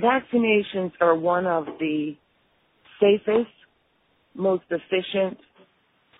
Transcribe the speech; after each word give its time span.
Vaccinations 0.00 0.92
are 1.00 1.14
one 1.14 1.46
of 1.46 1.66
the 1.78 2.16
safest, 3.00 3.50
most 4.34 4.64
efficient 4.70 5.38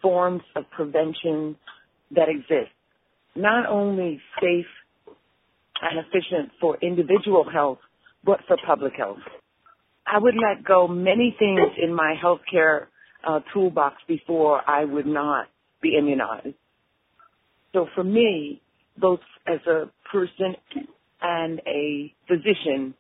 forms 0.02 0.42
of 0.56 0.64
prevention 0.70 1.56
that 2.10 2.28
exist. 2.28 2.72
Not 3.34 3.66
only 3.66 4.20
safe 4.40 4.66
and 5.82 5.98
efficient 5.98 6.50
for 6.60 6.76
individual 6.82 7.44
health, 7.50 7.78
but 8.24 8.40
for 8.46 8.56
public 8.66 8.92
health. 8.96 9.18
I 10.06 10.18
would 10.18 10.34
let 10.34 10.64
go 10.64 10.88
many 10.88 11.34
things 11.38 11.60
in 11.82 11.94
my 11.94 12.14
healthcare 12.22 12.86
uh, 13.26 13.40
toolbox 13.52 13.96
before 14.08 14.60
I 14.68 14.84
would 14.84 15.06
not 15.06 15.46
be 15.80 15.96
immunized. 15.96 16.56
So 17.72 17.86
for 17.94 18.04
me, 18.04 18.60
both 18.98 19.20
as 19.46 19.60
a 19.66 19.90
person 20.10 20.56
and 21.22 21.60
a 21.66 22.12
physician, 22.26 22.94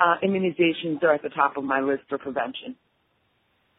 uh, 0.00 0.16
immunizations 0.24 1.02
are 1.02 1.14
at 1.14 1.22
the 1.22 1.28
top 1.28 1.56
of 1.56 1.64
my 1.64 1.80
list 1.80 2.02
for 2.08 2.18
prevention. 2.18 2.74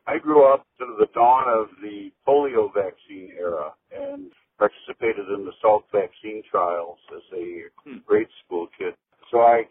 I 0.08 0.18
grew 0.18 0.52
up 0.52 0.66
to 0.80 0.86
the 1.00 1.08
dawn 1.14 1.46
of 1.48 1.68
the 1.82 2.12
polio 2.28 2.74
vaccine 2.74 3.32
era 3.38 3.72
and 3.96 4.32
participated 4.58 5.28
in 5.30 5.46
the 5.46 5.52
Salk 5.64 5.84
vaccine 5.92 6.44
trials 6.50 6.98
as 7.16 7.22
a 7.38 7.64
grade 8.06 8.28
school 8.46 8.68
kid. 8.78 8.94
So 9.32 9.40
I 9.40 9.64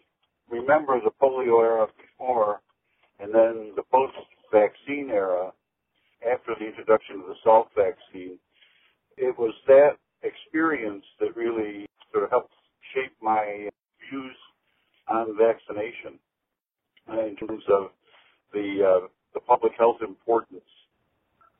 remember 0.49 0.99
the 1.03 1.11
polio 1.21 1.61
era 1.63 1.87
before 1.97 2.61
and 3.19 3.33
then 3.33 3.73
the 3.75 3.83
post-vaccine 3.91 5.09
era 5.11 5.51
after 6.25 6.55
the 6.59 6.65
introduction 6.65 7.21
of 7.21 7.27
the 7.27 7.35
Salk 7.45 7.67
vaccine. 7.75 8.39
It 9.17 9.37
was 9.37 9.53
that 9.67 9.97
experience 10.23 11.05
that 11.19 11.35
really 11.35 11.85
sort 12.11 12.23
of 12.23 12.29
helped 12.31 12.53
shape 12.93 13.13
my 13.21 13.69
views 14.09 14.35
on 15.07 15.37
vaccination 15.37 16.19
in 17.19 17.35
terms 17.35 17.63
of 17.71 17.89
the 18.53 19.01
uh, 19.03 19.07
the 19.33 19.39
public 19.39 19.73
health 19.77 19.97
importance. 20.01 20.61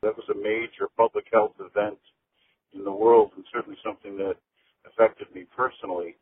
That 0.02 0.16
was 0.16 0.26
a 0.30 0.34
major 0.34 0.90
public 0.96 1.26
health 1.32 1.54
event 1.60 1.98
in 2.74 2.84
the 2.84 2.92
world 2.92 3.30
and 3.36 3.44
certainly 3.52 3.78
something 3.84 4.16
that 4.18 4.34
affected 4.86 5.28
me 5.34 5.46
personally. 5.56 6.16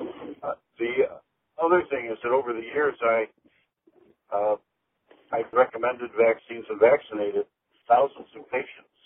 Uh, 0.00 0.54
the 0.78 1.06
other 1.62 1.82
thing 1.88 2.10
is 2.10 2.18
that 2.22 2.32
over 2.32 2.52
the 2.52 2.60
years 2.60 2.94
I 3.02 3.24
uh, 4.34 4.56
I 5.32 5.42
recommended 5.52 6.10
vaccines 6.16 6.64
and 6.68 6.80
vaccinated 6.80 7.46
thousands 7.88 8.28
of 8.36 8.50
patients 8.50 8.96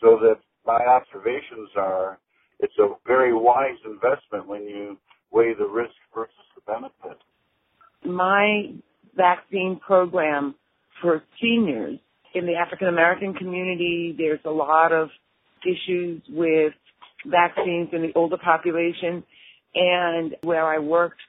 so 0.00 0.18
that 0.22 0.40
my 0.66 0.80
observations 0.86 1.70
are 1.76 2.18
it's 2.60 2.76
a 2.78 2.88
very 3.06 3.32
wise 3.32 3.78
investment 3.84 4.46
when 4.48 4.62
you 4.62 4.98
weigh 5.30 5.54
the 5.54 5.66
risk 5.66 5.94
versus 6.14 6.34
the 6.54 6.62
benefit. 6.66 7.18
My 8.04 8.72
vaccine 9.16 9.80
program 9.84 10.54
for 11.02 11.22
seniors 11.40 11.98
in 12.34 12.46
the 12.46 12.54
African 12.54 12.88
American 12.88 13.34
community, 13.34 14.14
there's 14.16 14.40
a 14.44 14.50
lot 14.50 14.92
of 14.92 15.08
issues 15.64 16.22
with 16.28 16.72
vaccines 17.26 17.88
in 17.92 18.02
the 18.02 18.12
older 18.14 18.36
population. 18.36 19.24
And 19.74 20.36
where 20.42 20.64
I 20.64 20.78
worked 20.78 21.20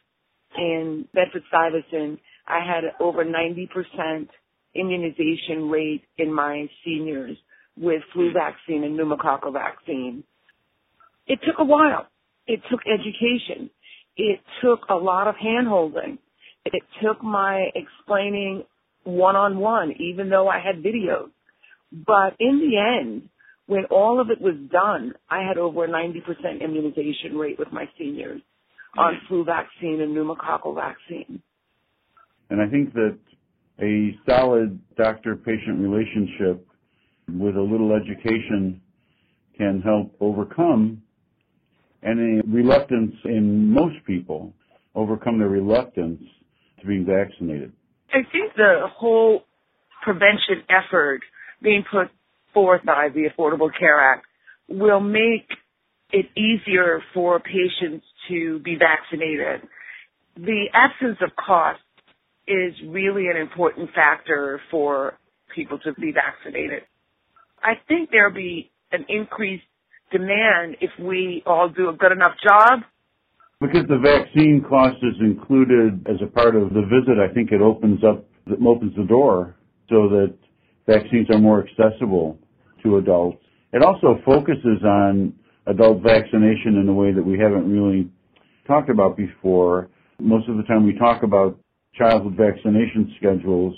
in 0.58 1.08
Bedford 1.14 1.44
Stuyvesant, 1.50 2.20
I 2.48 2.60
had 2.66 2.84
over 3.00 3.24
90% 3.26 4.28
immunization 4.76 5.70
rate 5.70 6.04
in 6.18 6.34
my 6.34 6.68
seniors 6.86 7.38
with 7.78 8.02
flu 8.14 8.32
vaccine 8.34 8.84
and 8.84 8.98
pneumococcal 8.98 9.54
vaccine. 9.54 10.24
It 11.28 11.40
took 11.46 11.60
a 11.60 11.64
while. 11.64 12.08
It 12.48 12.62
took 12.70 12.82
education. 12.88 13.70
It 14.18 14.40
took 14.62 14.82
a 14.90 14.96
lot 14.96 15.28
of 15.28 15.36
handholding. 15.36 16.18
It 16.74 16.84
took 17.04 17.24
my 17.24 17.70
explaining 17.76 18.64
one 19.04 19.36
on 19.36 19.58
one, 19.58 19.94
even 20.00 20.30
though 20.30 20.48
I 20.48 20.60
had 20.60 20.84
videos. 20.84 21.30
But 21.92 22.36
in 22.40 22.60
the 22.60 22.78
end, 22.78 23.30
when 23.66 23.86
all 23.86 24.20
of 24.20 24.30
it 24.30 24.42
was 24.42 24.56
done, 24.72 25.14
I 25.30 25.42
had 25.48 25.58
over 25.58 25.86
a 25.86 25.88
90% 25.88 26.62
immunization 26.62 27.38
rate 27.38 27.58
with 27.58 27.72
my 27.72 27.86
seniors 27.98 28.42
on 28.98 29.14
mm-hmm. 29.14 29.28
flu 29.28 29.44
vaccine 29.44 30.02
and 30.02 30.16
pneumococcal 30.16 30.76
vaccine. 30.76 31.42
And 32.50 32.62
I 32.62 32.68
think 32.68 32.94
that 32.94 33.18
a 33.82 34.16
solid 34.28 34.80
doctor-patient 34.98 35.80
relationship 35.80 36.66
with 37.28 37.56
a 37.56 37.62
little 37.62 37.94
education 37.94 38.82
can 39.58 39.82
help 39.82 40.16
overcome 40.20 41.02
any 42.04 42.42
reluctance 42.48 43.14
in 43.26 43.72
most 43.72 43.98
people, 44.06 44.54
overcome 44.96 45.38
their 45.38 45.50
reluctance 45.50 46.22
to 46.82 46.88
being 46.88 47.06
vaccinated. 47.06 47.72
I 48.12 48.20
think 48.32 48.54
the 48.56 48.88
whole 48.92 49.44
prevention 50.04 50.64
effort 50.70 51.22
being 51.62 51.84
put 51.90 52.08
forth 52.54 52.84
by 52.86 53.10
the 53.14 53.30
Affordable 53.30 53.70
Care 53.78 54.00
Act 54.00 54.26
will 54.68 55.00
make 55.00 55.48
it 56.12 56.26
easier 56.36 57.02
for 57.14 57.40
patients 57.40 58.06
to 58.30 58.60
be 58.60 58.76
vaccinated. 58.76 59.68
The 60.36 60.66
absence 60.74 61.18
of 61.22 61.32
cost 61.36 61.80
is 62.48 62.74
really 62.88 63.28
an 63.28 63.38
important 63.38 63.90
factor 63.94 64.60
for 64.72 65.18
people 65.54 65.78
to 65.80 65.94
be 65.94 66.12
vaccinated. 66.12 66.84
I 67.62 67.74
think 67.88 68.10
there'll 68.10 68.34
be 68.34 68.72
an 68.92 69.06
increased 69.08 69.66
demand 70.12 70.78
if 70.82 70.90
we 71.00 71.44
all 71.46 71.70
do 71.70 71.90
a 71.90 71.94
good 71.94 72.12
enough 72.12 72.34
job 72.44 72.80
because 73.62 73.86
the 73.90 73.98
vaccine 73.98 74.64
cost 74.68 74.96
is 75.04 75.16
included 75.20 76.08
as 76.08 76.16
a 76.22 76.28
part 76.28 76.56
of 76.56 76.70
the 76.70 76.82
visit, 76.82 77.20
I 77.20 77.34
think 77.34 77.52
it 77.52 77.62
opens 77.62 78.02
up, 78.06 78.26
it 78.48 78.58
opens 78.66 78.96
the 78.96 79.04
door 79.04 79.56
so 79.90 80.08
that 80.08 80.34
vaccines 80.88 81.28
are 81.30 81.40
more 81.40 81.68
accessible 81.68 82.40
to 82.84 82.98
adults. 82.98 83.38
It 83.74 83.84
also 83.84 84.18
focuses 84.24 84.82
on 84.86 85.34
adult 85.68 86.02
vaccination 86.02 86.78
in 86.82 86.88
a 86.88 86.94
way 86.94 87.12
that 87.12 87.22
we 87.22 87.38
haven't 87.38 87.70
really 87.70 88.10
talked 88.66 88.90
about 88.90 89.18
before. 89.18 89.90
Most 90.20 90.48
of 90.48 90.56
the 90.56 90.64
time 90.64 90.86
we 90.86 90.98
talk 90.98 91.24
about 91.24 91.60
childhood 91.96 92.38
vaccination 92.38 93.14
schedules 93.18 93.76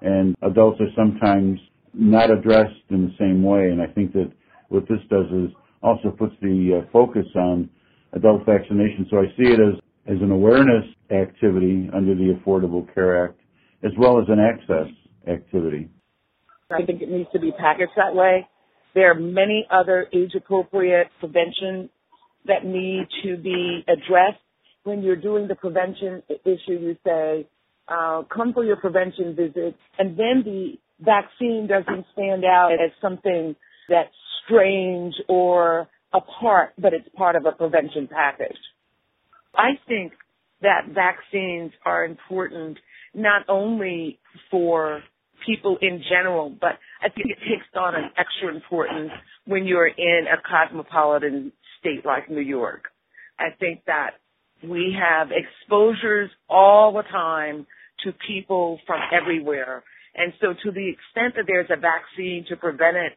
and 0.00 0.34
adults 0.42 0.80
are 0.80 0.90
sometimes 0.96 1.60
not 1.94 2.32
addressed 2.32 2.74
in 2.90 3.06
the 3.06 3.14
same 3.20 3.44
way 3.44 3.68
and 3.68 3.80
I 3.80 3.86
think 3.86 4.12
that 4.14 4.32
what 4.68 4.88
this 4.88 4.98
does 5.08 5.26
is 5.26 5.54
also 5.80 6.10
puts 6.10 6.34
the 6.40 6.82
uh, 6.82 6.90
focus 6.90 7.26
on 7.36 7.68
adult 8.12 8.44
vaccination. 8.46 9.06
So 9.10 9.18
I 9.18 9.26
see 9.36 9.48
it 9.50 9.60
as, 9.60 9.80
as 10.06 10.20
an 10.22 10.30
awareness 10.30 10.84
activity 11.10 11.88
under 11.94 12.14
the 12.14 12.38
Affordable 12.38 12.92
Care 12.94 13.24
Act, 13.24 13.40
as 13.84 13.92
well 13.98 14.20
as 14.20 14.26
an 14.28 14.38
access 14.38 14.92
activity. 15.28 15.88
I 16.70 16.84
think 16.84 17.02
it 17.02 17.10
needs 17.10 17.28
to 17.32 17.38
be 17.38 17.52
packaged 17.52 17.92
that 17.96 18.14
way. 18.14 18.48
There 18.94 19.10
are 19.10 19.14
many 19.14 19.66
other 19.70 20.06
age 20.12 20.32
appropriate 20.36 21.08
prevention 21.20 21.88
that 22.46 22.64
need 22.64 23.06
to 23.24 23.36
be 23.36 23.84
addressed. 23.88 24.40
When 24.84 25.02
you're 25.02 25.16
doing 25.16 25.48
the 25.48 25.54
prevention 25.54 26.22
issue, 26.28 26.72
you 26.72 26.96
say, 27.06 27.46
uh, 27.88 28.22
come 28.34 28.52
for 28.52 28.64
your 28.64 28.76
prevention 28.76 29.36
visit, 29.36 29.76
and 29.98 30.18
then 30.18 30.42
the 30.44 30.74
vaccine 31.00 31.68
doesn't 31.68 32.06
stand 32.12 32.44
out 32.44 32.72
as 32.72 32.90
something 33.00 33.54
that's 33.88 34.10
strange 34.44 35.14
or 35.28 35.88
apart, 36.12 36.74
but 36.78 36.92
it's 36.92 37.08
part 37.16 37.36
of 37.36 37.46
a 37.46 37.52
prevention 37.52 38.08
package. 38.08 38.58
I 39.54 39.72
think 39.86 40.12
that 40.62 40.88
vaccines 40.94 41.72
are 41.84 42.04
important 42.04 42.78
not 43.14 43.42
only 43.48 44.18
for 44.50 45.02
people 45.46 45.76
in 45.82 46.02
general, 46.08 46.50
but 46.60 46.78
I 47.02 47.08
think 47.08 47.30
it 47.30 47.38
takes 47.40 47.66
on 47.74 47.94
an 47.94 48.10
extra 48.16 48.54
importance 48.54 49.10
when 49.46 49.66
you're 49.66 49.88
in 49.88 50.26
a 50.32 50.40
cosmopolitan 50.48 51.52
state 51.80 52.06
like 52.06 52.30
New 52.30 52.40
York. 52.40 52.84
I 53.38 53.48
think 53.58 53.82
that 53.86 54.12
we 54.62 54.96
have 54.98 55.28
exposures 55.32 56.30
all 56.48 56.92
the 56.92 57.02
time 57.02 57.66
to 58.04 58.12
people 58.26 58.78
from 58.86 59.00
everywhere. 59.12 59.82
And 60.14 60.32
so 60.40 60.48
to 60.64 60.70
the 60.70 60.88
extent 60.88 61.34
that 61.36 61.44
there's 61.46 61.70
a 61.70 61.76
vaccine 61.76 62.44
to 62.48 62.56
prevent 62.56 62.96
it, 62.96 63.12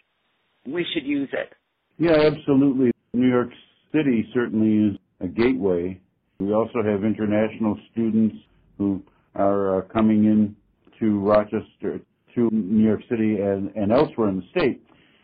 we 0.66 0.86
should 0.94 1.06
use 1.06 1.30
it. 1.32 1.54
Yeah, 1.98 2.30
absolutely. 2.32 2.92
New 3.16 3.30
York 3.30 3.50
City 3.94 4.30
certainly 4.34 4.92
is 4.94 5.00
a 5.22 5.28
gateway. 5.28 6.00
We 6.40 6.54
also 6.54 6.84
have 6.84 7.04
international 7.04 7.80
students 7.92 8.36
who 8.78 9.02
are 9.36 9.80
uh, 9.80 9.82
coming 9.88 10.26
in 10.26 10.56
to 11.00 11.20
Rochester, 11.20 12.00
to 12.36 12.50
New 12.52 12.84
York 12.84 13.02
City 13.10 13.38
and, 13.40 13.72
and 13.76 13.92
elsewhere 13.92 14.30
in 14.30 14.38
the 14.38 14.44
state, 14.52 14.82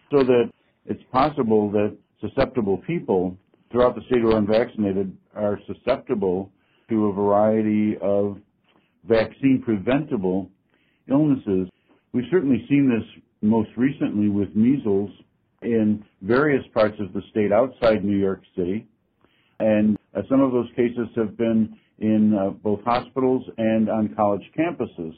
so 0.09 0.23
that 0.23 0.49
it's 0.85 1.03
possible 1.11 1.69
that 1.71 1.95
susceptible 2.21 2.77
people 2.87 3.37
throughout 3.71 3.95
the 3.95 4.01
state 4.07 4.21
who 4.21 4.31
are 4.31 4.37
unvaccinated 4.37 5.15
are 5.35 5.59
susceptible 5.67 6.51
to 6.89 7.07
a 7.07 7.13
variety 7.13 7.97
of 8.01 8.37
vaccine 9.07 9.61
preventable 9.63 10.49
illnesses. 11.09 11.67
We've 12.13 12.25
certainly 12.31 12.65
seen 12.69 12.89
this 12.89 13.23
most 13.41 13.69
recently 13.75 14.29
with 14.29 14.55
measles 14.55 15.09
in 15.61 16.03
various 16.21 16.63
parts 16.73 16.95
of 16.99 17.13
the 17.13 17.21
state 17.31 17.51
outside 17.51 18.03
New 18.03 18.17
York 18.17 18.41
City. 18.55 18.87
And 19.59 19.97
uh, 20.15 20.21
some 20.29 20.41
of 20.41 20.51
those 20.51 20.67
cases 20.75 21.07
have 21.15 21.37
been 21.37 21.77
in 21.99 22.33
uh, 22.33 22.49
both 22.49 22.83
hospitals 22.83 23.43
and 23.57 23.89
on 23.89 24.13
college 24.15 24.41
campuses. 24.57 25.13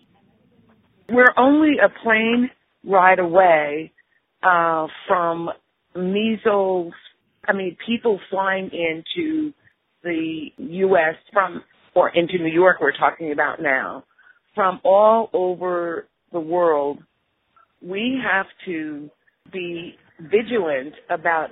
We're 1.10 1.34
only 1.38 1.78
a 1.84 1.90
plane 2.04 2.50
ride 2.84 3.20
away 3.20 3.94
uh, 4.42 4.88
from 5.08 5.50
measles. 5.96 6.94
I 7.48 7.54
mean, 7.54 7.78
people 7.86 8.20
flying 8.30 8.70
into 8.72 9.54
the 10.04 10.48
U.S. 10.58 11.16
from 11.32 11.64
or 11.96 12.10
into 12.10 12.38
New 12.38 12.52
York. 12.52 12.78
We're 12.82 12.98
talking 12.98 13.32
about 13.32 13.62
now 13.62 14.04
from 14.56 14.82
all 14.84 15.30
over 15.34 16.08
the 16.32 16.40
world. 16.40 17.00
We 17.82 18.20
have 18.24 18.48
to 18.66 19.10
be 19.52 19.96
vigilant 20.24 20.94
about 21.10 21.50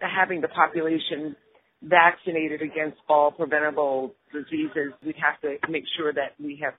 having 0.00 0.40
the 0.40 0.48
population 0.48 1.36
vaccinated 1.82 2.62
against 2.62 2.96
all 3.08 3.30
preventable 3.30 4.14
diseases. 4.32 4.92
we'd 5.04 5.14
have 5.16 5.40
to 5.40 5.56
make 5.70 5.84
sure 5.96 6.12
that 6.12 6.34
we 6.42 6.60
have 6.62 6.74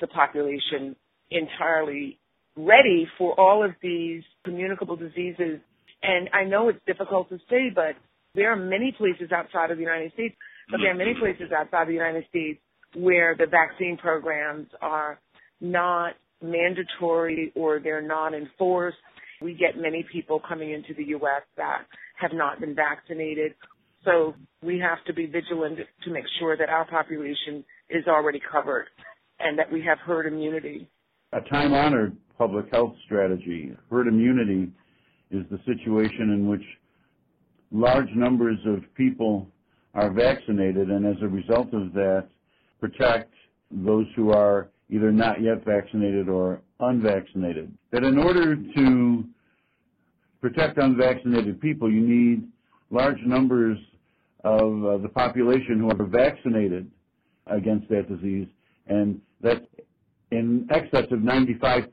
the 0.00 0.06
population 0.08 0.96
entirely 1.30 2.18
ready 2.56 3.06
for 3.18 3.38
all 3.38 3.64
of 3.64 3.72
these 3.82 4.22
communicable 4.44 4.96
diseases. 4.96 5.60
And 6.02 6.28
I 6.32 6.44
know 6.44 6.68
it's 6.68 6.78
difficult 6.86 7.28
to 7.30 7.38
say, 7.48 7.70
but 7.74 7.94
there 8.34 8.52
are 8.52 8.56
many 8.56 8.92
places 8.96 9.30
outside 9.32 9.70
of 9.70 9.76
the 9.76 9.82
United 9.82 10.12
States, 10.12 10.34
but 10.70 10.78
there 10.78 10.90
are 10.90 10.96
many 10.96 11.14
places 11.18 11.52
outside 11.56 11.82
of 11.82 11.88
the 11.88 11.94
United 11.94 12.24
States 12.28 12.60
where 12.96 13.34
the 13.36 13.46
vaccine 13.46 13.96
programs 13.96 14.66
are 14.80 15.18
not 15.60 16.14
mandatory 16.42 17.52
or 17.54 17.80
they're 17.80 18.02
not 18.02 18.34
enforced. 18.34 18.98
We 19.44 19.52
get 19.52 19.76
many 19.76 20.06
people 20.10 20.40
coming 20.48 20.70
into 20.70 20.94
the 20.94 21.04
U.S. 21.10 21.42
that 21.58 21.82
have 22.16 22.32
not 22.32 22.60
been 22.60 22.74
vaccinated. 22.74 23.52
So 24.02 24.34
we 24.62 24.78
have 24.78 25.04
to 25.06 25.12
be 25.12 25.26
vigilant 25.26 25.80
to 26.04 26.10
make 26.10 26.24
sure 26.38 26.56
that 26.56 26.70
our 26.70 26.86
population 26.86 27.62
is 27.90 28.06
already 28.08 28.40
covered 28.50 28.86
and 29.40 29.58
that 29.58 29.70
we 29.70 29.82
have 29.82 29.98
herd 29.98 30.26
immunity. 30.26 30.88
A 31.34 31.42
time 31.42 31.74
honored 31.74 32.16
public 32.38 32.72
health 32.72 32.94
strategy. 33.04 33.76
Herd 33.90 34.08
immunity 34.08 34.72
is 35.30 35.44
the 35.50 35.58
situation 35.66 36.30
in 36.30 36.48
which 36.48 36.64
large 37.70 38.08
numbers 38.14 38.58
of 38.66 38.82
people 38.94 39.46
are 39.92 40.10
vaccinated 40.10 40.88
and 40.88 41.06
as 41.06 41.20
a 41.20 41.28
result 41.28 41.74
of 41.74 41.92
that 41.92 42.28
protect 42.80 43.30
those 43.70 44.06
who 44.16 44.30
are 44.30 44.70
either 44.90 45.12
not 45.12 45.42
yet 45.42 45.64
vaccinated 45.66 46.30
or 46.30 46.62
unvaccinated. 46.80 47.72
That 47.90 48.04
in 48.04 48.18
order 48.18 48.56
to 48.56 49.24
protect 50.44 50.76
unvaccinated 50.76 51.58
people, 51.58 51.90
you 51.90 52.02
need 52.02 52.46
large 52.90 53.16
numbers 53.24 53.78
of 54.44 54.84
uh, 54.84 54.98
the 54.98 55.08
population 55.08 55.78
who 55.78 55.88
are 55.88 56.06
vaccinated 56.06 56.90
against 57.46 57.88
that 57.88 58.06
disease, 58.10 58.46
and 58.86 59.22
that's 59.40 59.64
in 60.32 60.68
excess 60.70 61.06
of 61.10 61.20
95%. 61.20 61.88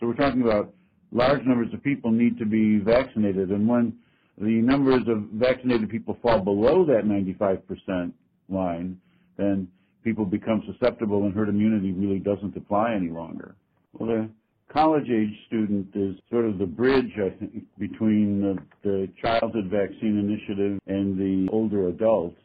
So 0.00 0.08
we're 0.08 0.14
talking 0.14 0.42
about 0.42 0.74
large 1.12 1.40
numbers 1.44 1.72
of 1.72 1.84
people 1.84 2.10
need 2.10 2.36
to 2.38 2.46
be 2.46 2.78
vaccinated, 2.78 3.50
and 3.50 3.68
when 3.68 3.96
the 4.38 4.60
numbers 4.60 5.02
of 5.06 5.28
vaccinated 5.34 5.88
people 5.88 6.18
fall 6.20 6.40
below 6.40 6.84
that 6.86 7.04
95% 7.04 8.10
line, 8.48 9.00
then 9.36 9.68
people 10.02 10.24
become 10.24 10.64
susceptible 10.66 11.26
and 11.26 11.32
herd 11.32 11.48
immunity 11.48 11.92
really 11.92 12.18
doesn't 12.18 12.56
apply 12.56 12.94
any 12.94 13.08
longer. 13.08 13.54
Well, 13.92 14.28
college 14.76 15.08
age 15.08 15.32
student 15.46 15.88
is 15.94 16.16
sort 16.30 16.44
of 16.44 16.58
the 16.58 16.66
bridge, 16.66 17.10
I 17.16 17.30
think, 17.38 17.64
between 17.78 18.42
the, 18.42 18.56
the 18.82 19.08
childhood 19.22 19.70
vaccine 19.70 20.18
initiative 20.18 20.78
and 20.86 21.18
the 21.18 21.50
older 21.50 21.88
adults. 21.88 22.36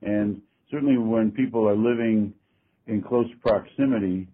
And 0.00 0.40
certainly 0.70 0.96
when 0.96 1.32
people 1.32 1.68
are 1.68 1.74
living 1.74 2.34
in 2.86 3.02
close 3.02 3.26
proximity 3.40 4.28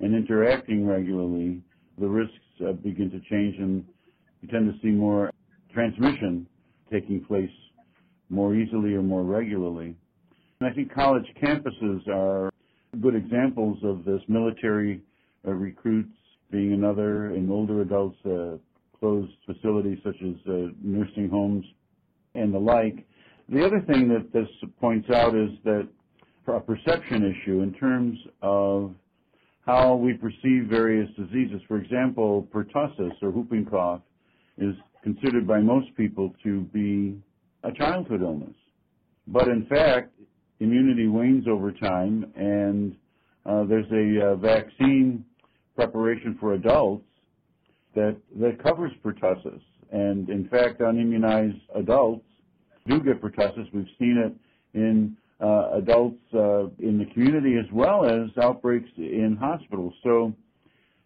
and 0.00 0.14
interacting 0.14 0.86
regularly, 0.86 1.60
the 1.98 2.08
risks 2.08 2.32
uh, 2.66 2.72
begin 2.72 3.10
to 3.10 3.20
change 3.28 3.56
and 3.58 3.84
you 4.40 4.48
tend 4.48 4.72
to 4.72 4.80
see 4.80 4.90
more 4.90 5.30
transmission 5.74 6.46
taking 6.90 7.22
place 7.26 7.50
more 8.30 8.54
easily 8.54 8.94
or 8.94 9.02
more 9.02 9.22
regularly. 9.22 9.94
And 10.60 10.70
I 10.70 10.72
think 10.72 10.94
college 10.94 11.26
campuses 11.42 12.08
are 12.08 12.50
good 13.02 13.14
examples 13.14 13.76
of 13.84 14.06
this. 14.06 14.22
Military 14.28 15.02
uh, 15.46 15.50
recruits 15.50 16.15
being 16.50 16.72
another, 16.72 17.26
and 17.26 17.50
older 17.50 17.82
adults, 17.82 18.16
uh, 18.24 18.56
closed 18.98 19.32
facilities 19.44 19.98
such 20.04 20.16
as 20.22 20.34
uh, 20.48 20.68
nursing 20.82 21.28
homes 21.28 21.64
and 22.34 22.52
the 22.52 22.58
like. 22.58 23.06
The 23.48 23.64
other 23.64 23.80
thing 23.86 24.08
that 24.08 24.32
this 24.32 24.48
points 24.80 25.08
out 25.10 25.34
is 25.34 25.50
that 25.64 25.88
a 26.48 26.60
perception 26.60 27.24
issue 27.24 27.60
in 27.62 27.74
terms 27.74 28.18
of 28.42 28.94
how 29.66 29.96
we 29.96 30.14
perceive 30.14 30.68
various 30.70 31.08
diseases. 31.16 31.60
For 31.66 31.78
example, 31.78 32.48
pertussis 32.54 33.12
or 33.20 33.30
whooping 33.30 33.66
cough 33.66 34.00
is 34.58 34.74
considered 35.02 35.46
by 35.46 35.60
most 35.60 35.94
people 35.96 36.32
to 36.44 36.62
be 36.72 37.20
a 37.64 37.72
childhood 37.72 38.22
illness. 38.22 38.54
But 39.26 39.48
in 39.48 39.66
fact, 39.66 40.12
immunity 40.60 41.08
wanes 41.08 41.46
over 41.48 41.72
time, 41.72 42.32
and 42.36 42.96
uh, 43.44 43.64
there's 43.64 43.90
a 43.92 44.32
uh, 44.32 44.36
vaccine 44.36 45.24
preparation 45.76 46.36
for 46.40 46.54
adults 46.54 47.04
that 47.94 48.16
that 48.40 48.62
covers 48.62 48.92
pertussis. 49.04 49.60
And 49.92 50.28
in 50.28 50.48
fact, 50.48 50.80
unimmunized 50.80 51.60
adults 51.74 52.24
do 52.88 53.00
get 53.00 53.22
pertussis. 53.22 53.72
We've 53.72 53.86
seen 53.98 54.18
it 54.18 54.34
in 54.78 55.16
uh, 55.40 55.70
adults 55.74 56.22
uh, 56.34 56.66
in 56.78 56.98
the 56.98 57.06
community 57.12 57.56
as 57.56 57.70
well 57.72 58.04
as 58.04 58.30
outbreaks 58.42 58.88
in 58.96 59.36
hospitals. 59.38 59.94
So 60.02 60.34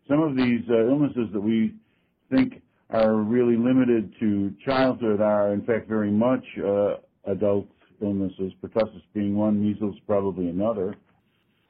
some 0.08 0.22
of 0.22 0.36
these 0.36 0.62
uh, 0.70 0.86
illnesses 0.88 1.28
that 1.32 1.40
we 1.40 1.74
think 2.30 2.62
are 2.90 3.16
really 3.16 3.56
limited 3.56 4.12
to 4.20 4.52
childhood 4.64 5.20
are 5.20 5.52
in 5.52 5.64
fact 5.64 5.88
very 5.88 6.10
much 6.10 6.44
uh, 6.64 6.94
adult 7.26 7.68
illnesses, 8.00 8.52
pertussis 8.62 9.02
being 9.14 9.36
one, 9.36 9.62
measles 9.62 9.96
probably 10.06 10.48
another. 10.48 10.94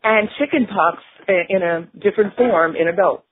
And 0.03 0.29
chickenpox 0.39 0.99
in 1.29 1.63
a 1.63 1.89
different 2.01 2.35
form 2.37 2.75
in 2.77 2.89
adults. 2.89 3.25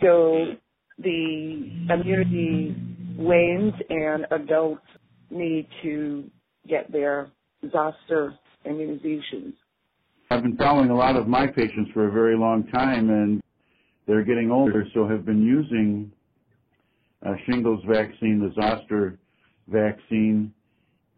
So 0.00 0.54
the 0.98 1.70
immunity 1.90 2.76
wanes 3.16 3.74
and 3.88 4.26
adults 4.30 4.86
need 5.30 5.66
to 5.82 6.30
get 6.68 6.90
their 6.92 7.30
zoster 7.72 8.34
immunizations. 8.66 9.54
I've 10.30 10.42
been 10.42 10.56
following 10.56 10.90
a 10.90 10.96
lot 10.96 11.16
of 11.16 11.26
my 11.26 11.46
patients 11.46 11.90
for 11.92 12.08
a 12.08 12.12
very 12.12 12.36
long 12.36 12.66
time 12.68 13.10
and 13.10 13.42
they're 14.06 14.24
getting 14.24 14.50
older, 14.50 14.84
so 14.94 15.06
have 15.06 15.26
been 15.26 15.42
using 15.42 16.10
uh, 17.24 17.34
shingles 17.46 17.82
vaccine, 17.86 18.38
the 18.40 18.52
zoster 18.60 19.18
vaccine, 19.68 20.52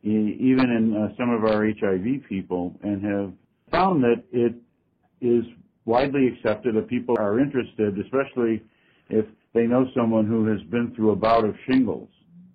even 0.03 0.71
in 0.71 0.97
uh, 0.97 1.15
some 1.17 1.31
of 1.31 1.45
our 1.45 1.67
HIV 1.67 2.29
people, 2.29 2.75
and 2.83 3.05
have 3.05 3.33
found 3.71 4.03
that 4.03 4.25
it 4.33 4.55
is 5.21 5.45
widely 5.85 6.29
accepted 6.29 6.75
that 6.77 6.89
people 6.89 7.17
are 7.19 7.41
interested, 7.41 7.99
especially 7.99 8.63
if 9.09 9.27
they 9.55 9.67
know 9.67 9.87
someone 9.95 10.27
who 10.27 10.47
has 10.47 10.61
been 10.71 10.93
through 10.95 11.11
a 11.11 11.17
bout 11.17 11.45
of 11.45 11.55
shingles, 11.69 12.09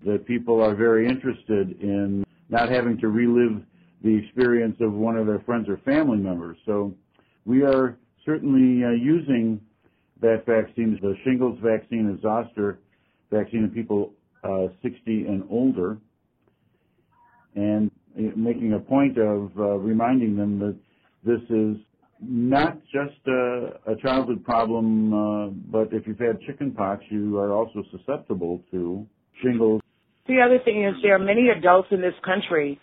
that 0.05 0.25
people 0.25 0.61
are 0.61 0.75
very 0.75 1.07
interested 1.07 1.81
in 1.81 2.23
not 2.49 2.69
having 2.69 2.97
to 2.99 3.07
relive 3.07 3.61
the 4.03 4.15
experience 4.15 4.77
of 4.79 4.93
one 4.93 5.17
of 5.17 5.25
their 5.25 5.39
friends 5.39 5.67
or 5.67 5.77
family 5.77 6.17
members. 6.17 6.57
So 6.65 6.93
we 7.45 7.63
are 7.63 7.97
certainly 8.25 8.83
uh, 8.83 8.91
using 8.91 9.59
that 10.21 10.45
vaccine, 10.45 10.97
the 11.01 11.15
shingles 11.23 11.57
vaccine 11.61 12.07
and 12.07 12.21
zoster 12.21 12.79
vaccine 13.31 13.65
in 13.65 13.69
people 13.71 14.13
uh, 14.43 14.67
60 14.81 15.25
and 15.25 15.43
older 15.49 15.97
and 17.55 17.89
making 18.15 18.73
a 18.73 18.79
point 18.79 19.17
of 19.17 19.51
uh, 19.57 19.77
reminding 19.77 20.35
them 20.35 20.59
that 20.59 20.75
this 21.23 21.41
is 21.49 21.77
not 22.21 22.81
just 22.85 23.19
a, 23.27 23.79
a 23.87 23.95
childhood 24.01 24.43
problem, 24.43 25.13
uh, 25.13 25.47
but 25.49 25.93
if 25.93 26.07
you've 26.07 26.19
had 26.19 26.39
chickenpox, 26.41 27.03
you 27.09 27.37
are 27.37 27.51
also 27.51 27.83
susceptible 27.91 28.61
to 28.71 29.05
shingles. 29.43 29.81
The 30.27 30.41
other 30.41 30.59
thing 30.63 30.83
is 30.83 30.95
there 31.03 31.15
are 31.15 31.19
many 31.19 31.49
adults 31.49 31.89
in 31.91 32.01
this 32.01 32.13
country 32.23 32.79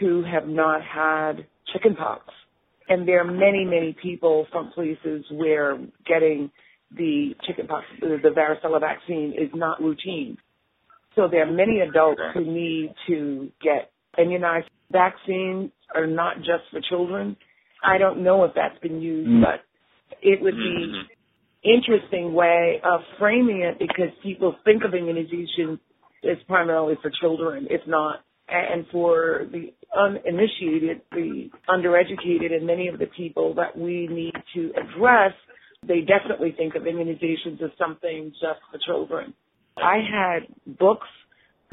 who 0.00 0.24
have 0.24 0.46
not 0.46 0.80
had 0.82 1.46
chickenpox. 1.72 2.22
And 2.88 3.06
there 3.06 3.20
are 3.20 3.30
many, 3.30 3.64
many 3.64 3.96
people 4.00 4.46
from 4.52 4.70
places 4.70 5.24
where 5.30 5.76
getting 6.06 6.50
the 6.96 7.34
chickenpox, 7.46 7.84
the 8.00 8.30
varicella 8.30 8.80
vaccine 8.80 9.34
is 9.36 9.50
not 9.54 9.82
routine. 9.82 10.38
So 11.16 11.28
there 11.28 11.48
are 11.48 11.52
many 11.52 11.80
adults 11.80 12.20
who 12.34 12.44
need 12.44 12.94
to 13.08 13.50
get 13.60 13.90
immunized. 14.18 14.68
Vaccines 14.92 15.72
are 15.94 16.06
not 16.06 16.36
just 16.38 16.62
for 16.70 16.80
children. 16.88 17.36
I 17.86 17.98
don't 17.98 18.24
know 18.24 18.44
if 18.44 18.52
that's 18.54 18.78
been 18.80 19.00
used, 19.00 19.30
mm. 19.30 19.42
but 19.42 19.60
it 20.20 20.42
would 20.42 20.56
be 20.56 20.92
mm-hmm. 20.92 21.06
interesting 21.62 22.34
way 22.34 22.80
of 22.84 23.00
framing 23.18 23.62
it 23.62 23.78
because 23.78 24.12
people 24.22 24.56
think 24.64 24.82
of 24.84 24.94
immunization 24.94 25.78
as 26.24 26.38
primarily 26.48 26.94
for 27.00 27.10
children. 27.20 27.66
if 27.70 27.80
not 27.86 28.20
And 28.48 28.86
for 28.90 29.46
the 29.50 29.72
uninitiated, 29.96 31.02
the 31.12 31.50
undereducated, 31.68 32.52
and 32.52 32.66
many 32.66 32.88
of 32.88 32.98
the 32.98 33.06
people 33.06 33.54
that 33.54 33.76
we 33.76 34.08
need 34.08 34.34
to 34.54 34.72
address, 34.76 35.32
they 35.86 36.00
definitely 36.00 36.54
think 36.56 36.74
of 36.74 36.82
immunizations 36.82 37.62
as 37.62 37.70
something 37.78 38.32
just 38.40 38.60
for 38.70 38.78
children. 38.84 39.34
I 39.76 39.98
had 39.98 40.78
books 40.78 41.08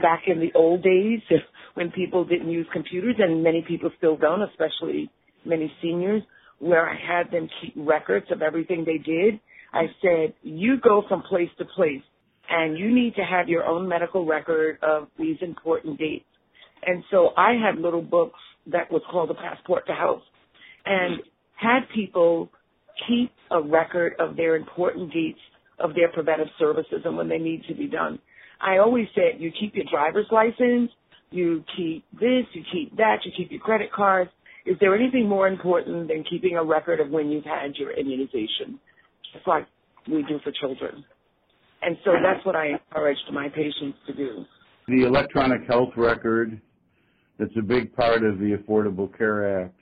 back 0.01 0.23
in 0.27 0.39
the 0.39 0.51
old 0.55 0.83
days 0.83 1.21
when 1.75 1.91
people 1.91 2.25
didn't 2.25 2.49
use 2.49 2.67
computers, 2.73 3.15
and 3.19 3.43
many 3.43 3.63
people 3.67 3.91
still 3.97 4.17
don't, 4.17 4.41
especially 4.41 5.09
many 5.45 5.71
seniors, 5.81 6.23
where 6.59 6.89
I 6.89 6.95
had 6.95 7.31
them 7.31 7.49
keep 7.61 7.73
records 7.75 8.27
of 8.31 8.41
everything 8.41 8.85
they 8.85 8.97
did. 8.97 9.39
I 9.73 9.87
said, 10.01 10.33
you 10.43 10.79
go 10.81 11.03
from 11.09 11.23
place 11.23 11.49
to 11.57 11.65
place 11.65 12.01
and 12.49 12.77
you 12.77 12.93
need 12.93 13.15
to 13.15 13.23
have 13.23 13.49
your 13.49 13.65
own 13.65 13.87
medical 13.87 14.25
record 14.25 14.77
of 14.83 15.07
these 15.17 15.37
important 15.41 15.97
dates. 15.97 16.25
And 16.85 17.03
so 17.11 17.29
I 17.37 17.53
had 17.53 17.81
little 17.81 18.01
books 18.01 18.39
that 18.67 18.91
was 18.91 19.01
called 19.09 19.31
a 19.31 19.33
passport 19.33 19.87
to 19.87 19.93
health 19.93 20.21
and 20.85 21.21
had 21.55 21.81
people 21.93 22.49
keep 23.07 23.31
a 23.51 23.61
record 23.61 24.13
of 24.19 24.35
their 24.35 24.55
important 24.55 25.11
dates 25.11 25.39
of 25.79 25.95
their 25.95 26.09
preventive 26.09 26.47
services 26.59 27.01
and 27.03 27.17
when 27.17 27.27
they 27.27 27.37
need 27.37 27.63
to 27.67 27.73
be 27.73 27.87
done. 27.87 28.19
I 28.61 28.77
always 28.77 29.07
said 29.15 29.39
you 29.41 29.51
keep 29.59 29.75
your 29.75 29.85
driver's 29.91 30.27
license, 30.31 30.91
you 31.31 31.63
keep 31.75 32.05
this, 32.13 32.45
you 32.53 32.63
keep 32.71 32.95
that, 32.97 33.17
you 33.25 33.31
keep 33.35 33.51
your 33.51 33.59
credit 33.59 33.91
cards. 33.91 34.29
Is 34.65 34.77
there 34.79 34.95
anything 34.95 35.27
more 35.27 35.47
important 35.47 36.07
than 36.07 36.23
keeping 36.29 36.55
a 36.55 36.63
record 36.63 36.99
of 36.99 37.09
when 37.09 37.29
you've 37.29 37.43
had 37.43 37.75
your 37.75 37.91
immunization? 37.91 38.79
Just 39.33 39.47
like 39.47 39.67
we 40.07 40.23
do 40.23 40.39
for 40.43 40.51
children. 40.51 41.03
And 41.81 41.97
so 42.05 42.11
that's 42.23 42.45
what 42.45 42.55
I 42.55 42.67
encourage 42.69 43.17
my 43.31 43.49
patients 43.49 43.97
to 44.07 44.13
do. 44.13 44.45
The 44.87 45.05
electronic 45.05 45.67
health 45.67 45.89
record, 45.97 46.61
that's 47.37 47.51
a 47.57 47.61
big 47.61 47.93
part 47.93 48.23
of 48.23 48.39
the 48.39 48.57
Affordable 48.57 49.15
Care 49.17 49.63
Act, 49.63 49.75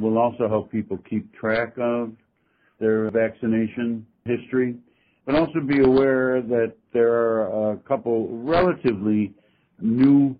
will 0.00 0.18
also 0.18 0.48
help 0.48 0.72
people 0.72 0.98
keep 1.08 1.32
track 1.34 1.74
of 1.78 2.12
their 2.80 3.08
vaccination 3.12 4.04
history, 4.24 4.76
but 5.26 5.36
also 5.36 5.60
be 5.60 5.80
aware 5.80 6.42
that 6.42 6.74
there 6.92 7.12
are 7.12 7.72
a 7.72 7.76
couple 7.78 8.28
relatively 8.42 9.32
new 9.80 10.36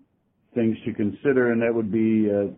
things 0.53 0.75
to 0.85 0.93
consider, 0.93 1.53
and 1.53 1.61
that 1.61 1.73
would 1.73 1.91
be 1.91 2.29
uh, 2.29 2.51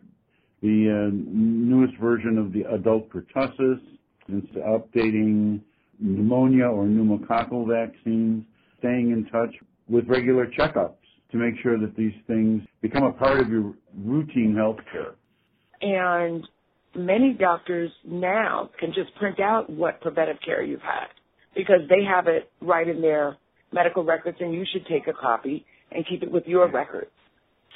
the 0.61 1.09
uh, 1.09 1.11
newest 1.13 1.97
version 1.97 2.37
of 2.37 2.51
the 2.51 2.63
adult 2.73 3.09
pertussis, 3.09 3.79
it's 4.27 4.47
updating 4.57 5.61
pneumonia 5.99 6.65
or 6.65 6.85
pneumococcal 6.85 7.67
vaccines, 7.67 8.43
staying 8.79 9.11
in 9.11 9.27
touch 9.31 9.53
with 9.87 10.07
regular 10.07 10.47
checkups 10.47 10.95
to 11.31 11.37
make 11.37 11.55
sure 11.61 11.79
that 11.79 11.95
these 11.95 12.13
things 12.25 12.61
become 12.81 13.03
a 13.03 13.11
part 13.11 13.39
of 13.39 13.49
your 13.49 13.73
routine 13.97 14.55
health 14.55 14.77
care. 14.91 15.15
And 15.81 16.47
many 16.95 17.33
doctors 17.33 17.91
now 18.05 18.69
can 18.79 18.93
just 18.93 19.13
print 19.15 19.39
out 19.39 19.69
what 19.69 20.01
preventive 20.01 20.37
care 20.43 20.63
you've 20.63 20.81
had 20.81 21.07
because 21.55 21.81
they 21.89 22.03
have 22.03 22.27
it 22.27 22.51
right 22.61 22.87
in 22.87 23.01
their 23.01 23.37
medical 23.71 24.03
records 24.03 24.37
and 24.39 24.53
you 24.53 24.65
should 24.71 24.85
take 24.87 25.07
a 25.07 25.13
copy 25.13 25.65
and 25.91 26.05
keep 26.07 26.23
it 26.23 26.31
with 26.31 26.45
your 26.45 26.69
records. 26.71 27.11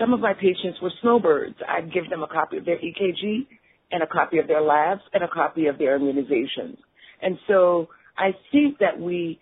Some 0.02 0.14
of 0.14 0.20
my 0.20 0.34
patients 0.34 0.82
were 0.82 0.92
snowbirds. 1.02 1.56
I'd 1.70 1.94
give 1.94 2.10
them 2.10 2.24
a 2.24 2.28
copy 2.28 2.58
of 2.58 2.66
their 2.66 2.78
EKG 2.78 3.46
and 3.92 4.02
a 4.02 4.08
copy 4.08 4.40
of 4.40 4.48
their 4.48 4.62
labs 4.62 5.02
and 5.14 5.24
a 5.24 5.28
copy 5.28 5.68
of 5.68 5.78
their 5.78 6.00
immunizations. 6.00 6.78
And 7.22 7.38
so 7.48 7.88
I 8.18 8.32
think 8.52 8.80
that 8.80 9.00
we 9.00 9.40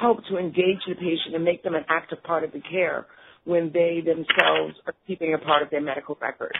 help 0.00 0.18
to 0.28 0.38
engage 0.38 0.80
the 0.88 0.96
patient 0.96 1.36
and 1.36 1.44
make 1.44 1.62
them 1.62 1.76
an 1.76 1.84
active 1.88 2.20
part 2.24 2.42
of 2.42 2.50
the 2.50 2.60
care 2.68 3.06
when 3.44 3.70
they 3.72 4.02
themselves 4.04 4.74
are 4.86 4.94
keeping 5.06 5.34
a 5.34 5.38
part 5.38 5.62
of 5.62 5.70
their 5.70 5.80
medical 5.80 6.18
record. 6.20 6.56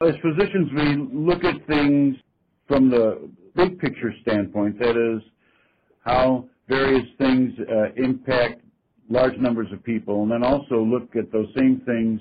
As 0.00 0.14
physicians, 0.20 0.68
we 0.74 0.96
look 1.12 1.44
at 1.44 1.64
things 1.68 2.16
from 2.66 2.90
the 2.90 3.30
big 3.54 3.78
picture 3.78 4.12
standpoint, 4.22 4.80
that 4.80 4.96
is, 4.96 5.22
how 6.04 6.46
various 6.68 7.06
things 7.18 7.52
uh, 7.60 7.92
impact 8.02 8.60
large 9.08 9.36
numbers 9.38 9.68
of 9.72 9.84
people, 9.84 10.22
and 10.22 10.32
then 10.32 10.42
also 10.42 10.82
look 10.82 11.14
at 11.14 11.30
those 11.30 11.46
same 11.56 11.80
things 11.86 12.20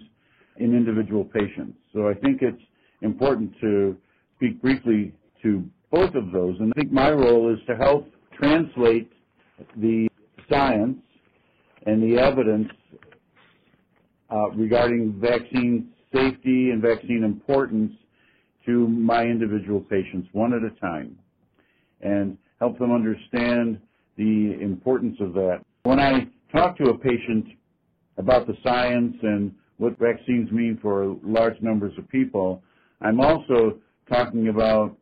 in 0.57 0.75
individual 0.75 1.25
patients. 1.25 1.77
So 1.93 2.09
I 2.09 2.13
think 2.13 2.41
it's 2.41 2.61
important 3.01 3.51
to 3.61 3.97
speak 4.35 4.61
briefly 4.61 5.13
to 5.43 5.63
both 5.91 6.15
of 6.15 6.31
those, 6.31 6.55
and 6.59 6.71
I 6.75 6.79
think 6.79 6.91
my 6.91 7.11
role 7.11 7.53
is 7.53 7.59
to 7.67 7.75
help 7.75 8.07
translate 8.37 9.11
the 9.77 10.07
science 10.49 10.97
and 11.85 12.01
the 12.01 12.19
evidence 12.19 12.69
uh, 14.31 14.49
regarding 14.51 15.19
vaccine 15.19 15.89
safety 16.13 16.71
and 16.71 16.81
vaccine 16.81 17.23
importance 17.23 17.91
to 18.65 18.87
my 18.87 19.23
individual 19.23 19.79
patients 19.79 20.27
one 20.33 20.53
at 20.53 20.61
a 20.63 20.79
time 20.79 21.17
and 22.01 22.37
help 22.59 22.77
them 22.79 22.91
understand 22.91 23.79
the 24.17 24.57
importance 24.61 25.17
of 25.19 25.33
that. 25.33 25.61
When 25.83 25.99
I 25.99 26.27
talk 26.51 26.77
to 26.77 26.89
a 26.89 26.97
patient 26.97 27.45
about 28.17 28.45
the 28.47 28.53
science 28.63 29.15
and 29.21 29.53
what 29.81 29.97
vaccines 29.97 30.51
mean 30.51 30.77
for 30.79 31.17
large 31.23 31.59
numbers 31.59 31.91
of 31.97 32.07
people, 32.07 32.61
I'm 33.01 33.19
also 33.19 33.79
talking 34.07 34.49
about 34.49 34.95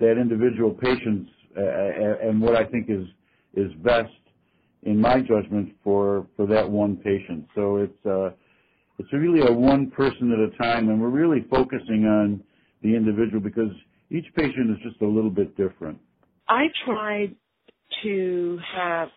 that 0.00 0.18
individual 0.20 0.72
patient's 0.72 1.30
uh, 1.56 2.28
and 2.28 2.40
what 2.40 2.56
I 2.56 2.64
think 2.64 2.90
is 2.90 3.06
is 3.54 3.72
best 3.84 4.10
in 4.82 5.00
my 5.00 5.20
judgment 5.20 5.74
for 5.84 6.26
for 6.36 6.44
that 6.46 6.68
one 6.68 6.96
patient. 6.96 7.46
So 7.54 7.76
it's 7.76 8.06
uh, 8.06 8.30
it's 8.98 9.12
really 9.12 9.46
a 9.46 9.52
one 9.52 9.92
person 9.92 10.32
at 10.32 10.40
a 10.40 10.58
time, 10.58 10.88
and 10.88 11.00
we're 11.00 11.08
really 11.08 11.46
focusing 11.48 12.04
on 12.04 12.42
the 12.82 12.96
individual 12.96 13.40
because 13.40 13.70
each 14.10 14.26
patient 14.34 14.72
is 14.72 14.78
just 14.82 15.00
a 15.02 15.06
little 15.06 15.30
bit 15.30 15.56
different. 15.56 15.98
I 16.48 16.64
tried 16.84 17.36
to 18.02 18.58
have 18.74 19.08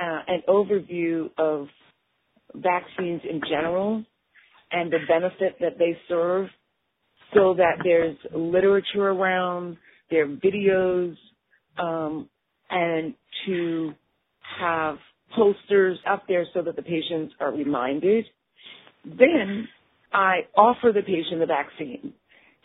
uh, 0.00 0.20
an 0.28 0.42
overview 0.48 1.30
of 1.38 1.66
vaccines 2.54 3.22
in 3.28 3.40
general 3.48 4.04
and 4.70 4.92
the 4.92 4.98
benefit 5.08 5.56
that 5.60 5.78
they 5.78 5.96
serve 6.08 6.48
so 7.34 7.54
that 7.54 7.78
there's 7.84 8.16
literature 8.34 9.08
around, 9.08 9.76
there 10.10 10.24
are 10.24 10.28
videos, 10.28 11.14
um, 11.78 12.28
and 12.70 13.14
to 13.46 13.92
have 14.58 14.96
posters 15.36 15.98
up 16.10 16.24
there 16.26 16.46
so 16.54 16.62
that 16.62 16.76
the 16.76 16.82
patients 16.82 17.34
are 17.40 17.52
reminded. 17.52 18.24
Then 19.04 19.68
I 20.12 20.40
offer 20.56 20.92
the 20.92 21.02
patient 21.02 21.40
the 21.40 21.46
vaccine 21.46 22.12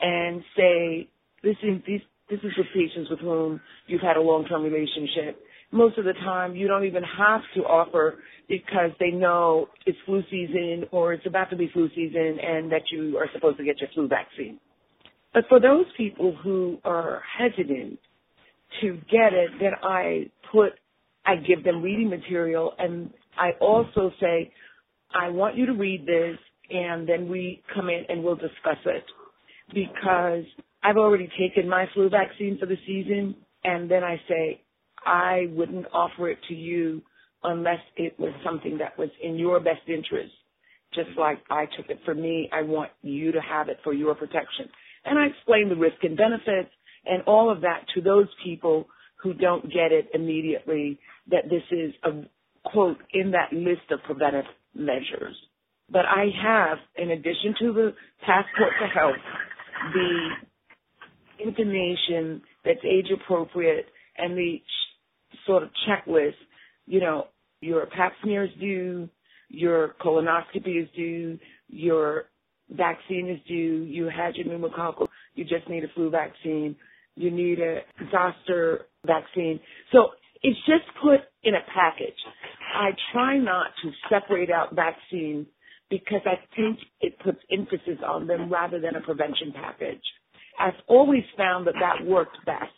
and 0.01 0.43
say, 0.57 1.09
this 1.43 1.55
is, 1.61 1.81
this, 1.85 2.39
is 2.39 2.51
with 2.57 2.67
patients 2.73 3.09
with 3.09 3.19
whom 3.19 3.59
you've 3.87 4.01
had 4.01 4.17
a 4.17 4.21
long-term 4.21 4.63
relationship. 4.63 5.41
Most 5.74 5.98
of 5.98 6.06
the 6.06 6.13
time, 6.13 6.56
you 6.56 6.68
don't 6.68 6.86
even 6.86 7.01
have 7.01 7.42
to 7.56 7.62
offer 7.62 8.20
because 8.48 8.92
they 9.00 9.10
know 9.10 9.68
it's 9.88 9.98
flu 10.06 10.22
season 10.30 10.86
or 10.92 11.13
it's 11.13 11.25
about 11.25 11.50
to 11.50 11.56
be 11.56 11.68
flu 11.74 11.89
season 11.96 12.38
and 12.39 12.72
that 12.72 12.84
you 12.92 13.18
are 13.18 13.27
supposed 13.34 13.58
to 13.58 13.63
get 13.63 13.82
your 13.82 13.89
flu 13.96 14.08
vaccine. 14.08 14.60
But 15.34 15.46
for 15.50 15.60
those 15.60 15.86
people 15.98 16.38
who 16.44 16.77
are 16.86 17.24
hesitant 17.39 17.98
to 18.82 18.94
get 19.10 19.34
it, 19.34 19.50
then 19.60 19.72
I 19.82 20.30
put, 20.51 20.74
I 21.25 21.38
give 21.38 21.63
them 21.63 21.82
reading 21.82 22.08
material 22.08 22.74
and 22.77 23.10
I 23.36 23.51
also 23.60 24.12
say, 24.20 24.53
I 25.12 25.30
want 25.30 25.58
you 25.58 25.65
to 25.65 25.74
read 25.74 26.06
this 26.06 26.38
and 26.70 27.10
then 27.10 27.27
we 27.27 27.63
come 27.74 27.89
in 27.89 28.03
and 28.10 28.24
we'll 28.24 28.36
discuss 28.36 28.77
it 28.86 29.03
because 29.74 30.44
I've 30.84 30.98
already 30.98 31.30
taken 31.39 31.68
my 31.68 31.88
flu 31.96 32.10
vaccine 32.10 32.58
for 32.60 32.68
the 32.68 32.77
season 32.86 33.36
and 33.63 33.89
then 33.89 34.03
I 34.03 34.22
say, 34.27 34.62
I 35.05 35.48
wouldn't 35.51 35.86
offer 35.93 36.29
it 36.29 36.38
to 36.50 36.53
you 36.53 37.01
unless 37.43 37.79
it 37.98 38.17
was 38.19 38.33
something 38.45 38.77
that 38.77 38.98
was 38.98 39.10
in 39.22 39.36
your 39.36 39.60
best 39.60 39.81
interest. 39.88 40.33
Just 40.93 41.10
like 41.17 41.39
I 41.50 41.65
took 41.77 41.89
it 41.89 42.00
for 42.05 42.13
me, 42.13 42.50
I 42.53 42.62
want 42.62 42.91
you 43.01 43.31
to 43.31 43.41
have 43.41 43.69
it 43.69 43.77
for 43.83 43.93
your 43.93 44.15
protection. 44.15 44.69
And 45.05 45.19
I 45.19 45.25
explain 45.25 45.69
the 45.69 45.75
risk 45.75 45.98
and 46.03 46.15
benefits 46.15 46.72
and 47.05 47.24
all 47.24 47.51
of 47.51 47.62
that 47.62 47.86
to 47.95 48.01
those 48.01 48.27
people 48.43 48.88
who 49.22 49.33
don't 49.33 49.63
get 49.63 49.91
it 49.91 50.10
immediately 50.13 51.00
that 51.31 51.50
this 51.50 51.63
is 51.72 51.93
a 52.03 52.69
quote 52.69 52.98
in 53.13 53.31
that 53.31 53.51
list 53.51 53.91
of 53.91 54.00
preventive 54.03 54.45
measures. 54.75 55.36
But 55.89 56.05
I 56.05 56.27
have, 56.41 56.77
in 56.98 57.12
addition 57.12 57.55
to 57.60 57.74
the 57.74 57.93
passport 58.25 58.72
to 58.81 58.88
health, 58.88 59.15
the 59.93 60.29
information 61.43 62.41
that's 62.63 62.79
age 62.86 63.07
appropriate 63.13 63.86
and 64.17 64.38
the 64.38 64.62
sort 65.45 65.63
of 65.63 65.69
checklist, 65.87 66.33
you 66.85 66.99
know, 66.99 67.27
your 67.61 67.85
pap 67.87 68.13
smear 68.23 68.43
is 68.45 68.51
due, 68.59 69.09
your 69.49 69.95
colonoscopy 70.01 70.81
is 70.83 70.89
due, 70.95 71.39
your 71.69 72.25
vaccine 72.71 73.29
is 73.29 73.39
due, 73.47 73.83
you 73.83 74.05
had 74.09 74.35
your 74.35 74.47
pneumococcal, 74.47 75.07
you 75.35 75.43
just 75.45 75.67
need 75.69 75.83
a 75.83 75.87
flu 75.95 76.09
vaccine, 76.09 76.75
you 77.15 77.31
need 77.31 77.59
a 77.59 77.79
zoster 78.11 78.85
vaccine. 79.05 79.59
So 79.91 80.09
it's 80.41 80.59
just 80.65 80.83
put 81.01 81.21
in 81.43 81.55
a 81.55 81.61
package. 81.73 82.17
I 82.75 82.89
try 83.11 83.37
not 83.37 83.67
to 83.83 83.91
separate 84.09 84.49
out 84.49 84.75
vaccines 84.75 85.47
because 85.89 86.21
I 86.25 86.35
think 86.55 86.79
it 87.01 87.17
puts 87.23 87.37
emphasis 87.51 87.99
on 88.05 88.27
them 88.27 88.51
rather 88.51 88.79
than 88.79 88.95
a 88.95 89.01
prevention 89.01 89.53
package. 89.53 90.01
I've 90.59 90.73
always 90.87 91.23
found 91.37 91.67
that 91.67 91.75
that 91.79 92.05
worked 92.05 92.37
best 92.45 92.71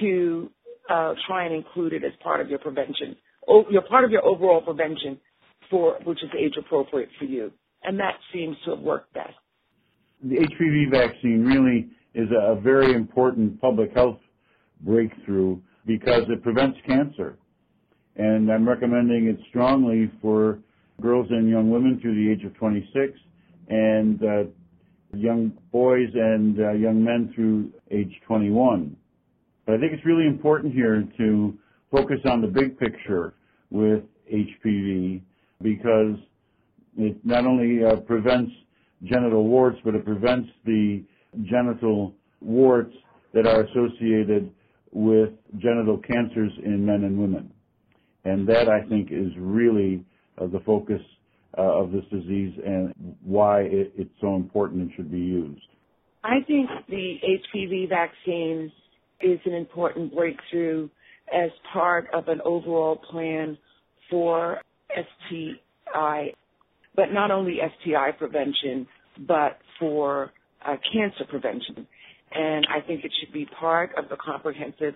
to 0.00 0.50
uh, 0.88 1.14
try 1.26 1.44
and 1.44 1.54
include 1.54 1.92
it 1.92 2.04
as 2.04 2.12
part 2.22 2.40
of 2.40 2.48
your 2.48 2.58
prevention, 2.58 3.16
oh, 3.48 3.64
you're 3.70 3.82
part 3.82 4.04
of 4.04 4.10
your 4.10 4.24
overall 4.24 4.60
prevention 4.60 5.18
for 5.70 5.98
which 6.04 6.22
is 6.22 6.30
age 6.38 6.54
appropriate 6.58 7.08
for 7.18 7.26
you, 7.26 7.52
and 7.84 7.98
that 7.98 8.14
seems 8.32 8.56
to 8.64 8.70
have 8.70 8.80
worked 8.80 9.12
best. 9.14 9.34
The 10.22 10.36
HPV 10.36 10.90
vaccine 10.90 11.44
really 11.44 11.88
is 12.14 12.28
a 12.30 12.60
very 12.60 12.92
important 12.92 13.60
public 13.60 13.94
health 13.94 14.18
breakthrough 14.80 15.58
because 15.86 16.24
it 16.28 16.42
prevents 16.42 16.78
cancer. 16.86 17.38
And 18.16 18.50
I'm 18.50 18.68
recommending 18.68 19.28
it 19.28 19.38
strongly 19.48 20.10
for 20.20 20.58
girls 21.00 21.26
and 21.30 21.48
young 21.48 21.70
women 21.70 21.98
through 22.00 22.16
the 22.16 22.30
age 22.30 22.44
of 22.44 22.54
26 22.56 23.18
and 23.68 24.22
uh, 24.22 24.42
young 25.14 25.52
boys 25.72 26.08
and 26.14 26.58
uh, 26.60 26.72
young 26.72 27.02
men 27.02 27.32
through 27.34 27.70
age 27.90 28.12
21. 28.26 28.96
But 29.66 29.74
I 29.74 29.78
think 29.78 29.92
it's 29.92 30.04
really 30.04 30.26
important 30.26 30.74
here 30.74 31.04
to 31.18 31.58
focus 31.90 32.18
on 32.24 32.40
the 32.40 32.46
big 32.46 32.78
picture 32.78 33.34
with 33.70 34.02
HPV 34.32 35.22
because 35.62 36.16
it 36.96 37.16
not 37.24 37.46
only 37.46 37.84
uh, 37.84 37.96
prevents 38.00 38.50
genital 39.04 39.44
warts, 39.44 39.78
but 39.84 39.94
it 39.94 40.04
prevents 40.04 40.48
the 40.64 41.02
genital 41.44 42.14
warts 42.40 42.94
that 43.32 43.46
are 43.46 43.62
associated 43.62 44.50
with 44.92 45.30
genital 45.58 45.98
cancers 45.98 46.52
in 46.64 46.84
men 46.84 47.04
and 47.04 47.18
women. 47.18 47.50
And 48.24 48.46
that, 48.48 48.68
I 48.68 48.82
think, 48.88 49.08
is 49.10 49.32
really 49.38 50.04
uh, 50.38 50.46
the 50.46 50.60
focus 50.60 51.00
uh, 51.56 51.62
of 51.62 51.92
this 51.92 52.04
disease 52.10 52.52
and 52.64 52.94
why 53.22 53.62
it, 53.62 53.92
it's 53.96 54.10
so 54.20 54.36
important 54.36 54.82
and 54.82 54.90
should 54.96 55.10
be 55.10 55.18
used. 55.18 55.62
I 56.22 56.40
think 56.46 56.68
the 56.88 57.16
HPV 57.24 57.88
vaccine 57.88 58.70
is 59.22 59.38
an 59.44 59.54
important 59.54 60.14
breakthrough 60.14 60.88
as 61.32 61.50
part 61.72 62.08
of 62.12 62.28
an 62.28 62.40
overall 62.44 62.96
plan 62.96 63.56
for 64.10 64.60
STI, 64.90 66.32
but 66.96 67.12
not 67.12 67.30
only 67.30 67.58
STI 67.80 68.10
prevention, 68.12 68.86
but 69.26 69.58
for 69.78 70.32
uh, 70.66 70.76
cancer 70.92 71.24
prevention. 71.28 71.86
And 72.32 72.66
I 72.68 72.80
think 72.86 73.04
it 73.04 73.12
should 73.20 73.32
be 73.32 73.46
part 73.58 73.90
of 73.96 74.08
the 74.08 74.16
comprehensive 74.16 74.94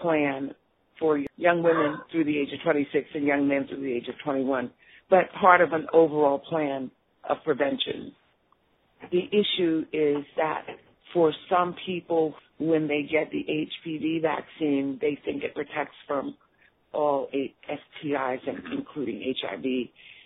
plan 0.00 0.54
for 0.98 1.20
young 1.36 1.62
women 1.62 1.98
through 2.10 2.24
the 2.24 2.38
age 2.38 2.48
of 2.52 2.62
26 2.62 3.08
and 3.14 3.24
young 3.24 3.48
men 3.48 3.66
through 3.68 3.80
the 3.80 3.92
age 3.92 4.08
of 4.08 4.14
21, 4.24 4.70
but 5.10 5.20
part 5.40 5.60
of 5.60 5.72
an 5.72 5.86
overall 5.92 6.38
plan 6.38 6.90
of 7.28 7.38
prevention. 7.44 8.12
The 9.10 9.24
issue 9.32 9.84
is 9.92 10.24
that 10.36 10.64
for 11.12 11.32
some 11.50 11.74
people, 11.86 12.34
when 12.58 12.88
they 12.88 13.02
get 13.02 13.30
the 13.30 13.44
HPV 13.44 14.22
vaccine, 14.22 14.98
they 15.00 15.18
think 15.24 15.42
it 15.42 15.54
protects 15.54 15.96
from 16.06 16.36
all 16.92 17.28
STIs, 17.32 18.38
including 18.76 19.34
HIV, 19.40 19.64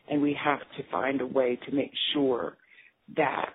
and 0.09 0.21
we 0.23 0.37
have 0.43 0.61
to 0.77 0.91
find 0.91 1.21
a 1.21 1.27
way 1.27 1.59
to 1.69 1.75
make 1.75 1.93
sure 2.13 2.57
that 3.17 3.51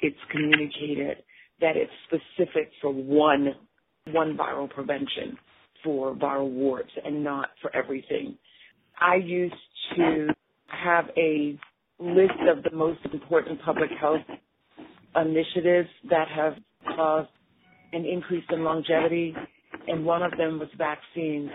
it's 0.00 0.16
communicated 0.30 1.22
that 1.60 1.76
it's 1.76 1.92
specific 2.06 2.70
for 2.80 2.92
one 2.92 3.54
one 4.08 4.36
viral 4.36 4.68
prevention 4.68 5.36
for 5.84 6.14
viral 6.14 6.50
warts 6.50 6.90
and 7.04 7.22
not 7.22 7.50
for 7.62 7.74
everything. 7.76 8.36
I 9.00 9.16
used 9.16 9.54
to 9.96 10.28
have 10.66 11.06
a 11.16 11.58
list 11.98 12.40
of 12.48 12.62
the 12.64 12.74
most 12.76 13.00
important 13.12 13.60
public 13.62 13.90
health 14.00 14.20
initiatives 15.16 15.88
that 16.08 16.28
have 16.34 16.54
caused 16.96 17.28
an 17.92 18.04
increase 18.04 18.44
in 18.50 18.62
longevity, 18.62 19.34
and 19.88 20.04
one 20.04 20.22
of 20.22 20.32
them 20.32 20.58
was 20.58 20.68
vaccines. 20.78 21.50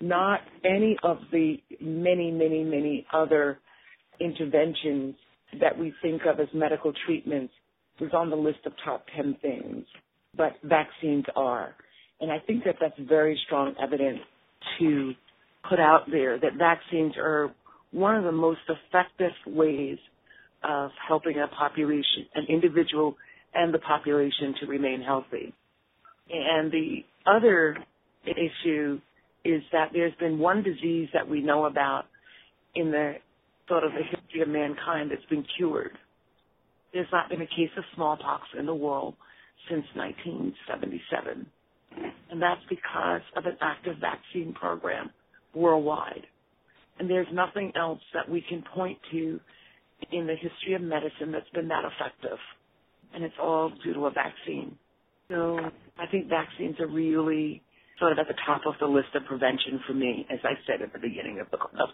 Not 0.00 0.40
any 0.64 0.96
of 1.02 1.18
the 1.30 1.56
many, 1.80 2.30
many, 2.30 2.64
many 2.64 3.06
other 3.12 3.58
interventions 4.20 5.14
that 5.60 5.76
we 5.78 5.92
think 6.02 6.22
of 6.30 6.40
as 6.40 6.48
medical 6.54 6.92
treatments 7.06 7.52
was 8.00 8.10
on 8.14 8.30
the 8.30 8.36
list 8.36 8.60
of 8.66 8.72
top 8.84 9.04
10 9.16 9.36
things, 9.42 9.84
but 10.36 10.52
vaccines 10.62 11.24
are. 11.36 11.74
And 12.20 12.30
I 12.30 12.38
think 12.38 12.64
that 12.64 12.76
that's 12.80 12.98
very 13.08 13.38
strong 13.46 13.74
evidence 13.82 14.20
to 14.78 15.12
put 15.68 15.80
out 15.80 16.04
there 16.10 16.38
that 16.38 16.54
vaccines 16.58 17.14
are 17.18 17.52
one 17.92 18.16
of 18.16 18.24
the 18.24 18.32
most 18.32 18.60
effective 18.68 19.32
ways 19.46 19.98
of 20.62 20.90
helping 21.06 21.36
a 21.38 21.48
population, 21.48 22.26
an 22.34 22.46
individual 22.48 23.16
and 23.54 23.72
the 23.72 23.78
population 23.78 24.54
to 24.60 24.66
remain 24.66 25.02
healthy. 25.02 25.54
And 26.30 26.70
the 26.70 27.04
other 27.26 27.76
issue 28.24 29.00
is 29.44 29.62
that 29.72 29.90
there's 29.92 30.14
been 30.20 30.38
one 30.38 30.62
disease 30.62 31.08
that 31.14 31.28
we 31.28 31.40
know 31.42 31.64
about 31.64 32.04
in 32.74 32.90
the 32.90 33.14
sort 33.68 33.84
of 33.84 33.92
the 33.92 34.02
history 34.02 34.42
of 34.42 34.48
mankind 34.48 35.10
that's 35.10 35.24
been 35.30 35.44
cured. 35.56 35.92
There's 36.92 37.08
not 37.12 37.28
been 37.28 37.40
a 37.40 37.46
case 37.46 37.70
of 37.76 37.84
smallpox 37.94 38.42
in 38.58 38.66
the 38.66 38.74
world 38.74 39.14
since 39.68 39.84
1977. 39.94 41.46
And 42.30 42.42
that's 42.42 42.60
because 42.68 43.22
of 43.36 43.46
an 43.46 43.56
active 43.60 43.96
vaccine 44.00 44.52
program 44.52 45.10
worldwide. 45.54 46.26
And 46.98 47.08
there's 47.08 47.26
nothing 47.32 47.72
else 47.76 48.00
that 48.14 48.28
we 48.28 48.44
can 48.46 48.62
point 48.74 48.98
to 49.12 49.40
in 50.12 50.26
the 50.26 50.34
history 50.34 50.74
of 50.74 50.82
medicine 50.82 51.32
that's 51.32 51.48
been 51.54 51.68
that 51.68 51.84
effective. 51.84 52.38
And 53.14 53.24
it's 53.24 53.34
all 53.40 53.72
due 53.84 53.94
to 53.94 54.06
a 54.06 54.10
vaccine. 54.10 54.76
So 55.28 55.58
I 55.98 56.06
think 56.10 56.28
vaccines 56.28 56.76
are 56.80 56.88
really 56.88 57.62
sort 57.98 58.12
of 58.12 58.18
at 58.18 58.28
the 58.28 58.38
top 58.46 58.62
of 58.66 58.74
the 58.80 58.86
list 58.86 59.14
of 59.14 59.24
prevention 59.26 59.80
for 59.86 59.94
me, 59.94 60.26
as 60.30 60.40
I 60.44 60.54
said 60.66 60.82
at 60.82 60.92
the 60.92 60.98
beginning 60.98 61.40
of 61.40 61.50
the, 61.50 61.58
of 61.58 61.90